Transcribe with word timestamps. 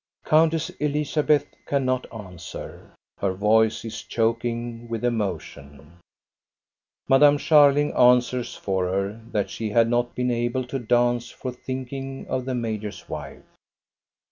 '* 0.17 0.25
Countess 0.25 0.71
Elizabeth 0.79 1.45
cannot 1.67 2.11
answer. 2.11 2.91
Her 3.19 3.33
voice 3.33 3.85
is 3.85 4.01
choking 4.01 4.89
with 4.89 5.05
emotion. 5.05 5.99
Madame 7.07 7.37
Scharling 7.37 7.93
answers 7.95 8.55
for 8.55 8.85
her, 8.87 9.21
that 9.31 9.51
she 9.51 9.69
had 9.69 9.87
not 9.87 10.15
been 10.15 10.31
able 10.31 10.63
to 10.65 10.79
dance 10.79 11.29
for 11.29 11.51
think 11.51 11.93
ing 11.93 12.25
of 12.29 12.45
the 12.45 12.55
major's 12.55 13.07
wife. 13.07 13.43